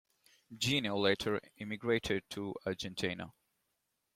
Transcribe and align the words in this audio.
Jenő 0.57 0.91
later 0.99 1.39
emigrated 1.59 2.23
to 2.31 2.53
Argentina. 2.65 3.31